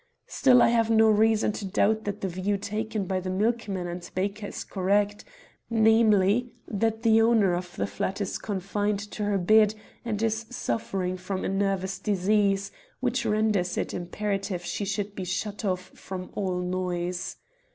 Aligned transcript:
Still, 0.25 0.63
I 0.63 0.69
have 0.69 0.89
no 0.89 1.07
reason 1.11 1.51
to 1.51 1.63
doubt 1.65 2.05
that 2.05 2.21
the 2.21 2.27
view 2.27 2.57
taken 2.57 3.05
by 3.05 3.19
the 3.19 3.29
milkman 3.29 3.85
and 3.85 4.09
baker 4.15 4.47
is 4.47 4.63
correct, 4.63 5.23
namely, 5.69 6.51
that 6.67 7.03
the 7.03 7.21
owner 7.21 7.53
of 7.53 7.75
the 7.75 7.85
flat 7.85 8.19
is 8.19 8.39
confined 8.39 8.97
to 9.11 9.23
her 9.25 9.37
bed 9.37 9.75
and 10.03 10.19
is 10.23 10.47
suffering 10.49 11.17
from 11.17 11.45
a 11.45 11.49
nervous 11.49 11.99
disease, 11.99 12.71
which 12.99 13.27
renders 13.27 13.77
it 13.77 13.93
imperative 13.93 14.65
she 14.65 14.85
should 14.85 15.13
be 15.13 15.23
shut 15.23 15.63
off 15.63 15.89
from 15.89 16.31
all 16.33 16.57
noise. 16.61 17.37